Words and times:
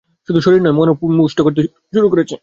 শুধু 0.29 0.39
শরীর 0.41 0.61
নয়-মূনও 0.61 0.93
নুষ্ট 1.17 1.37
হতে 1.41 1.61
শুরু 1.93 2.07
করেছে। 2.09 2.35